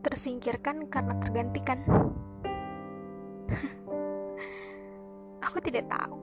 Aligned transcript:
Tersingkirkan 0.00 0.90
karena 0.90 1.14
tergantikan. 1.22 1.78
Aku 5.46 5.58
tidak 5.62 5.86
tahu 5.90 6.20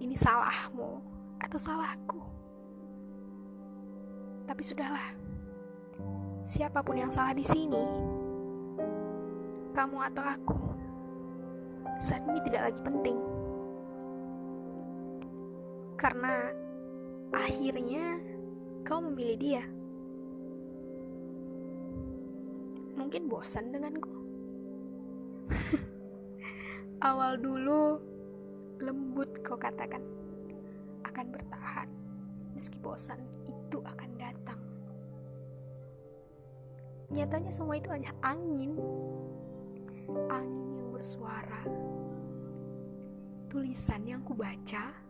ini 0.00 0.16
salahmu 0.16 0.98
atau 1.38 1.58
salahku. 1.60 2.20
Tapi 4.48 4.62
sudahlah. 4.64 5.06
Siapa 6.42 6.82
pun 6.82 6.98
yang 6.98 7.12
salah 7.14 7.30
di 7.30 7.46
sini, 7.46 7.84
kamu 9.70 9.96
atau 10.10 10.24
aku, 10.24 10.58
saat 12.02 12.26
ini 12.26 12.42
tidak 12.42 12.72
lagi 12.72 12.80
penting. 12.82 13.18
Karena 16.00 16.48
akhirnya 17.36 18.16
kau 18.88 19.04
memilih 19.04 19.36
dia. 19.36 19.64
Mungkin 22.96 23.28
bosan 23.28 23.68
denganku. 23.68 24.08
Awal 27.04 27.36
dulu 27.36 28.00
lembut 28.80 29.28
kau 29.44 29.60
katakan 29.60 30.00
akan 31.04 31.26
bertahan 31.36 31.88
meski 32.56 32.80
bosan 32.80 33.20
itu 33.44 33.84
akan 33.84 34.10
datang. 34.16 34.60
Nyatanya 37.12 37.52
semua 37.52 37.76
itu 37.76 37.92
hanya 37.92 38.16
angin. 38.24 38.72
Angin 40.32 40.80
yang 40.80 40.88
bersuara. 40.96 41.60
Tulisan 43.52 44.08
yang 44.08 44.24
ku 44.24 44.32
baca. 44.32 45.09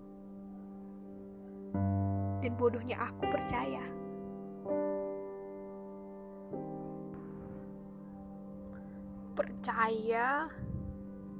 Dan 2.40 2.56
bodohnya 2.56 2.96
aku 2.96 3.28
percaya. 3.28 3.84
Percaya 9.36 10.48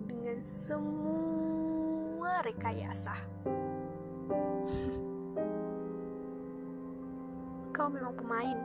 dengan 0.04 0.44
semua 0.44 2.44
rekayasa. 2.44 3.16
Kau 7.72 7.88
memang 7.88 8.12
pemain. 8.12 8.60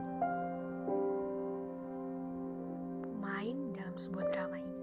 Pemain 3.16 3.56
dalam 3.72 3.96
sebuah 3.96 4.28
drama 4.36 4.60
ini. 4.60 4.75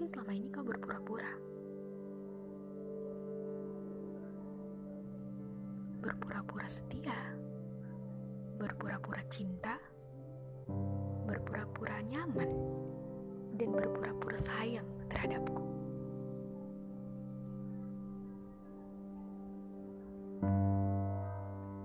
Mungkin 0.00 0.16
selama 0.16 0.32
ini 0.32 0.48
kau 0.48 0.64
berpura-pura. 0.64 1.28
Berpura-pura 6.00 6.64
setia. 6.72 7.36
Berpura-pura 8.56 9.20
cinta. 9.28 9.76
Berpura-pura 11.28 12.00
nyaman 12.08 12.48
dan 13.60 13.68
berpura-pura 13.76 14.40
sayang 14.40 14.88
terhadapku. 15.12 15.68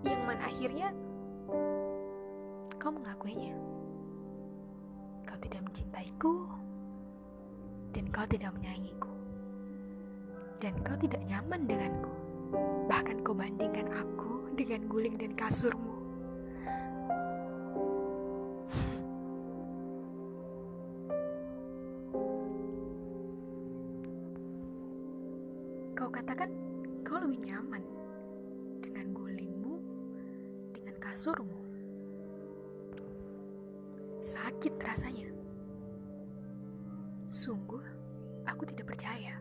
Yang 0.08 0.22
mana 0.24 0.44
akhirnya 0.48 0.88
kau 2.80 2.96
mengakuinya. 2.96 3.60
Kau 5.28 5.36
tidak 5.44 5.68
mencintaiku 5.68 6.64
dan 8.06 8.14
kau 8.14 8.30
tidak 8.30 8.54
menyayangiku. 8.54 9.10
Dan 10.62 10.78
kau 10.86 10.94
tidak 10.94 11.26
nyaman 11.26 11.66
denganku. 11.66 12.14
Bahkan 12.86 13.26
kau 13.26 13.34
bandingkan 13.34 13.90
aku 13.90 14.54
dengan 14.54 14.86
guling 14.86 15.18
dan 15.18 15.34
kasurmu. 15.34 15.98
Kau 25.98 26.10
katakan 26.14 26.54
kau 27.02 27.18
lebih 27.18 27.42
nyaman 27.50 27.82
dengan 28.86 29.18
gulingmu, 29.18 29.82
dengan 30.78 30.94
kasurmu. 31.02 31.58
Sakit 34.22 34.78
rasanya. 34.78 35.35
Sungguh, 37.36 37.84
aku 38.48 38.64
tidak 38.64 38.96
percaya. 38.96 39.36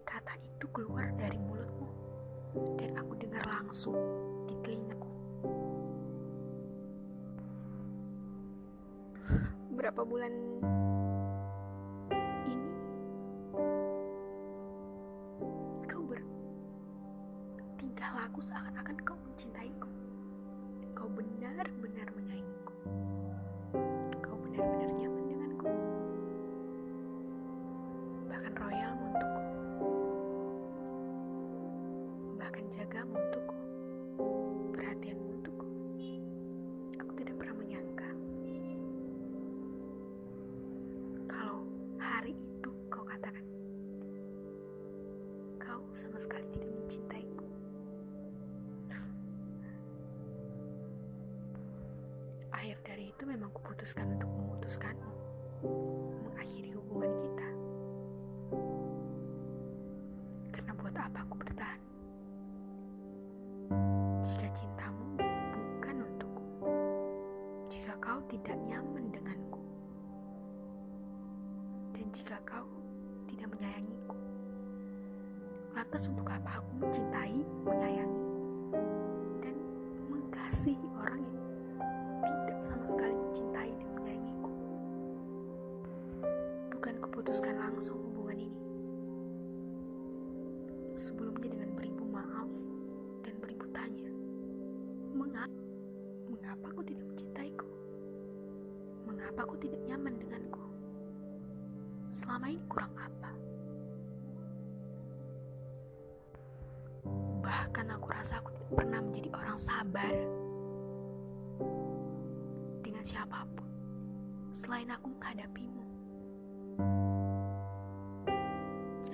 Kata 0.00 0.32
itu 0.40 0.64
keluar 0.72 1.12
dari 1.20 1.36
mulutmu, 1.36 1.84
dan 2.80 2.96
aku 2.96 3.12
dengar 3.20 3.44
langsung 3.52 3.92
di 4.48 4.56
telingaku. 4.64 5.12
Berapa 9.76 10.00
bulan 10.08 10.32
ini 12.48 12.72
kau 15.84 16.00
bertingkah 16.00 18.24
laku 18.24 18.40
seakan-akan 18.40 18.96
kau 19.04 19.20
mencintaiku. 19.20 19.91
Untukku. 29.02 29.42
Bahkan 32.38 32.64
jagamu 32.70 33.14
untukku. 33.18 33.56
Perhatianmu 34.76 35.26
untukku. 35.40 35.66
Aku 37.02 37.12
tidak 37.18 37.34
pernah 37.38 37.56
menyangka 37.58 38.08
kalau 41.26 41.64
hari 41.98 42.36
itu 42.36 42.70
kau 42.92 43.04
katakan 43.06 43.44
kau 45.58 45.82
sama 45.96 46.18
sekali 46.20 46.44
tidak 46.52 46.70
mencintaiku. 46.70 47.46
Akhir 52.52 52.78
dari 52.86 53.10
itu 53.10 53.26
memang 53.26 53.50
kuputuskan 53.50 54.14
untuk 54.14 54.30
memutuskanmu, 54.30 55.12
mengakhiri 56.30 56.71
apa 61.02 61.18
aku 61.26 61.34
bertahan? 61.34 61.80
Jika 64.22 64.46
cintamu 64.54 65.18
bukan 65.18 65.96
untukku, 66.06 66.46
jika 67.66 67.98
kau 67.98 68.22
tidak 68.30 68.54
nyaman 68.62 69.10
denganku, 69.10 69.58
dan 71.90 72.06
jika 72.14 72.38
kau 72.46 72.70
tidak 73.26 73.50
menyayangiku, 73.50 74.14
lantas 75.74 76.06
untuk 76.06 76.30
apa 76.30 76.62
aku 76.62 76.70
mencintai, 76.86 77.42
menyayangi, 77.66 78.26
dan 79.42 79.56
mengasihi 80.06 80.86
orang 81.02 81.26
yang 82.22 82.38
tidak 82.46 82.62
sama 82.62 82.86
sekali 82.86 83.16
mencintai 83.18 83.70
dan 83.74 83.90
menyayangiku? 83.98 84.50
Bukan 86.78 86.94
kuputuskan 87.02 87.58
langsung 87.58 88.11
Mengapa 99.32 99.48
aku 99.48 99.64
tidak 99.64 99.80
nyaman 99.88 100.12
denganku? 100.20 100.60
Selama 102.12 102.52
ini 102.52 102.60
kurang 102.68 102.92
apa? 103.00 103.32
Bahkan 107.40 107.86
aku 107.96 108.06
rasa 108.12 108.44
aku 108.44 108.52
tidak 108.52 108.76
pernah 108.76 109.00
menjadi 109.00 109.32
orang 109.32 109.56
sabar 109.56 110.12
dengan 112.84 113.00
siapa 113.08 113.40
pun 113.56 113.72
selain 114.52 114.92
aku 114.92 115.08
menghadapimu. 115.16 115.84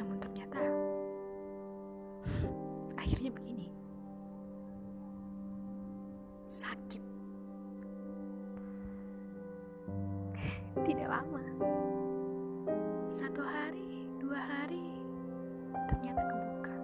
Namun 0.03 0.19
ternyata 0.19 0.59
akhirnya 3.07 3.31
begini. 3.31 3.71
Sakit. 6.51 7.08
tidak 10.87 11.09
lama. 11.11 11.43
Satu 13.11 13.43
hari, 13.43 14.07
dua 14.23 14.39
hari, 14.39 14.95
ternyata 15.91 16.23
kebuka. 16.23 16.77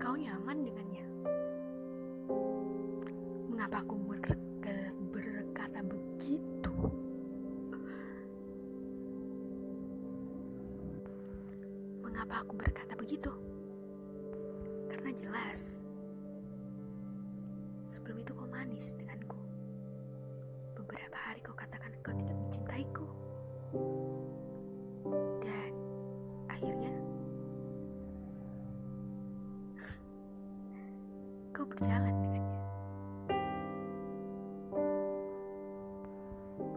Kau 0.00 0.14
nyaman 0.18 0.66
dengannya. 0.66 1.06
Mengapa 3.46 3.86
aku 3.86 3.94
ber 4.02 4.18
berkata 5.14 5.80
begitu? 5.86 6.74
Mengapa 12.02 12.42
aku 12.42 12.52
berkata 12.58 12.94
begitu? 12.98 13.30
Karena 14.90 15.10
jelas, 15.14 15.84
sebelum 17.86 18.18
itu 18.24 18.32
kau 18.34 18.48
manis 18.50 18.90
denganku. 18.96 19.45
Beberapa 20.86 21.18
hari 21.18 21.42
kau 21.42 21.50
katakan 21.58 21.90
kau 22.06 22.14
tidak 22.14 22.36
mencintaiku. 22.46 23.06
Dan 25.42 25.72
akhirnya 26.46 26.94
kau 31.50 31.66
berjalan 31.66 32.14
dengannya. 32.22 32.62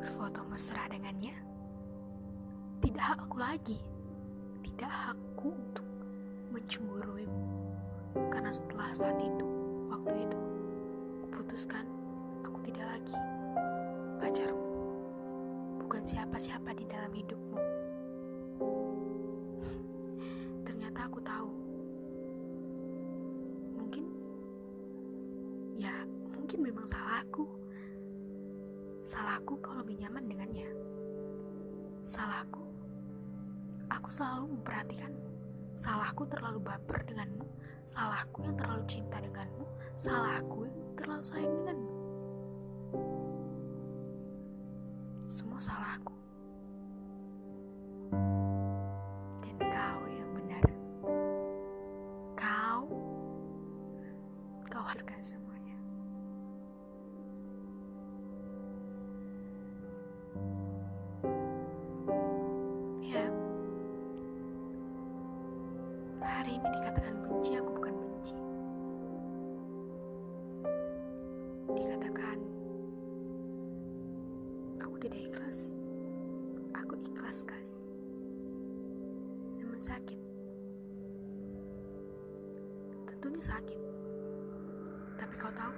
Berfoto 0.01 0.41
mesra 0.49 0.89
dengannya. 0.89 1.37
Tidak 2.81 3.05
hakku 3.05 3.37
lagi. 3.37 3.77
Tidak 4.65 4.89
hakku 4.89 5.53
untuk 5.53 5.85
mencemburuimu. 6.49 7.45
Karena 8.33 8.49
setelah 8.49 8.89
saat 8.89 9.21
itu, 9.21 9.45
waktu 9.85 10.25
itu, 10.25 10.39
kuputuskan 11.29 11.85
aku 12.41 12.57
tidak 12.65 12.97
lagi. 12.97 13.28
Bukan 15.99 16.15
siapa-siapa 16.15 16.71
di 16.79 16.87
dalam 16.87 17.11
hidupmu. 17.11 17.59
Ternyata 20.71 21.11
aku 21.11 21.19
tahu. 21.19 21.51
Mungkin 23.75 24.07
ya, 25.75 25.91
mungkin 26.31 26.59
memang 26.63 26.87
salahku. 26.87 27.51
Salahku 29.03 29.59
kalau 29.59 29.83
lebih 29.83 29.99
nyaman 29.99 30.23
dengannya. 30.23 30.71
Salahku. 32.07 32.63
Aku 33.91 34.07
selalu 34.07 34.55
memperhatikanmu. 34.55 35.27
Salahku 35.83 36.23
terlalu 36.31 36.63
baper 36.63 37.03
denganmu. 37.11 37.43
Salahku 37.91 38.47
yang 38.47 38.55
terlalu 38.55 38.87
cinta 38.87 39.19
denganmu. 39.19 39.67
Salahku 39.99 40.63
yang 40.63 40.95
terlalu 40.95 41.23
sayang 41.27 41.51
denganmu. 41.59 41.88
Semua 45.29 45.61
salahku. 45.61 46.09
Dan 49.45 49.57
kau 49.61 50.01
yang 50.09 50.29
benar. 50.33 50.65
Kau, 52.33 52.89
kau 54.73 54.81
hargai 54.89 55.21
semuanya. 55.21 55.77
Ya, 63.05 63.29
hari 66.25 66.57
ini 66.57 66.67
dikatakan 66.73 67.21
benci, 67.29 67.53
aku 67.53 67.68
tidak 74.99 75.31
ikhlas, 75.31 75.71
aku 76.75 76.99
ikhlas 76.99 77.47
sekali. 77.47 77.71
Namun 79.63 79.79
sakit. 79.79 80.19
Tentunya 83.07 83.43
sakit. 83.43 83.79
Tapi 85.15 85.33
kau 85.39 85.51
tahu, 85.55 85.75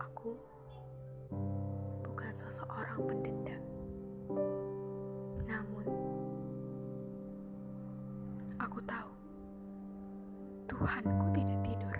aku 0.00 0.30
bukan 2.04 2.32
seseorang 2.36 3.00
pendendam. 3.08 3.64
Namun, 5.48 5.86
aku 8.60 8.80
tahu 8.84 9.10
Tuhanku 10.68 11.26
tidak 11.32 11.60
tidur. 11.64 11.93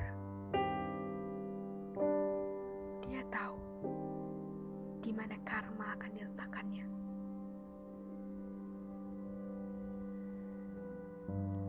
Dia 3.24 3.40
tahu 3.40 3.56
di 5.00 5.08
mana 5.16 5.32
karma 5.48 5.96
akan 5.96 6.10
diletakkannya. 6.12 6.84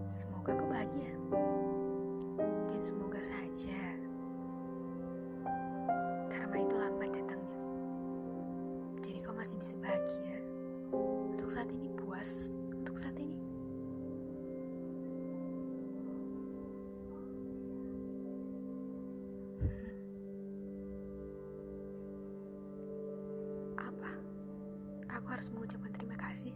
Semoga 0.03 0.51
kau 0.51 0.67
bahagia 0.67 1.15
dan 2.67 2.81
semoga 2.83 3.23
saja 3.23 3.79
karma 6.27 6.59
itu 6.59 6.75
lambat 6.75 7.23
datangnya. 7.23 7.59
Jadi 8.99 9.19
kau 9.23 9.31
masih 9.31 9.55
bisa 9.55 9.79
bahagia. 9.79 10.35
Untuk 11.31 11.47
saat 11.47 11.71
ini 11.71 11.87
puas. 11.95 12.51
Untuk 12.83 12.99
saat 12.99 13.15
ini. 13.15 13.44
Aku 25.25 25.33
harus 25.33 25.49
mengucapkan 25.49 25.89
terima 25.89 26.13
kasih. 26.21 26.53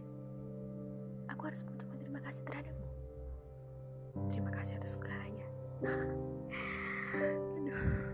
Aku 1.26 1.42
harus 1.42 1.66
mengucapkan 1.66 1.98
terima 1.98 2.22
kasih 2.22 2.46
terhadapmu. 2.46 2.86
Terima 4.30 4.54
kasih 4.54 4.78
atas 4.78 4.94
segalanya. 4.94 5.46